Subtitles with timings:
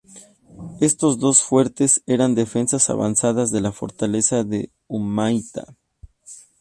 [0.79, 5.75] Estos dos fuertes eran defensas avanzadas de la Fortaleza de Humaitá.